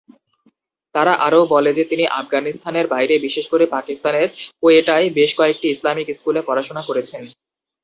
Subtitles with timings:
[0.95, 4.27] তারা আরও বলে যে তিনি আফগানিস্তানের বাইরে বিশেষ করে পাকিস্তানের
[4.61, 7.21] কোয়েটায় বেশ কয়েকটি ইসলামিক স্কুলে পড়াশোনা করেছেন।